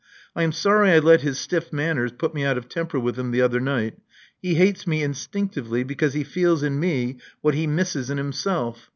I 0.35 0.41
am 0.41 0.51
sorry 0.51 0.89
I 0.89 0.97
let 0.97 1.21
his 1.21 1.37
stiff 1.37 1.71
manners 1.71 2.11
put 2.11 2.33
me 2.33 2.43
out 2.43 2.57
of 2.57 2.67
temper 2.67 2.99
with 2.99 3.19
him 3.19 3.29
the 3.29 3.43
other 3.43 3.59
night. 3.59 3.99
He 4.41 4.55
hates 4.55 4.87
me 4.87 5.03
instinctively 5.03 5.83
because 5.83 6.15
he 6.15 6.23
feels 6.23 6.63
in 6.63 6.79
me 6.79 7.19
what 7.41 7.53
he 7.53 7.67
misses 7.67 8.09
in 8.09 8.17
himself. 8.17 8.89